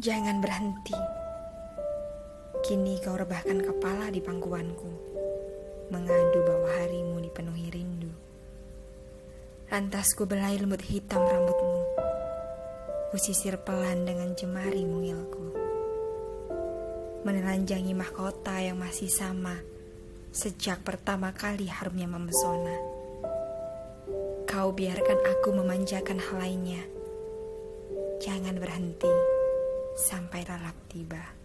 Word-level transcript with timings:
Jangan 0.00 0.40
berhenti. 0.40 0.96
Kini 2.64 2.96
kau 3.04 3.20
rebahkan 3.20 3.60
kepala 3.60 4.08
di 4.08 4.24
pangkuanku, 4.24 4.88
mengadu 5.92 6.40
bahwa 6.40 6.72
harimu 6.80 7.20
dipenuhi 7.20 7.68
rindu. 7.68 8.08
Lantas 9.68 10.16
ku 10.16 10.24
belai 10.24 10.56
lembut 10.56 10.80
hitam 10.88 11.20
rambutmu, 11.20 11.84
ku 13.12 13.16
sisir 13.20 13.60
pelan 13.60 14.08
dengan 14.08 14.32
jemari 14.32 14.88
mungilku. 14.88 15.52
Menelanjangi 17.28 17.92
mahkota 17.92 18.56
yang 18.56 18.80
masih 18.80 19.12
sama 19.12 19.60
sejak 20.32 20.80
pertama 20.80 21.36
kali 21.36 21.68
harumnya 21.68 22.08
memesona. 22.08 22.76
Kau 24.48 24.72
biarkan 24.72 25.20
aku 25.28 25.52
memanjakan 25.60 26.24
hal 26.24 26.40
lainnya. 26.40 26.88
Jangan 28.24 28.56
berhenti 28.56 29.39
sampai 30.00 30.48
lalap 30.48 30.88
tiba. 30.88 31.39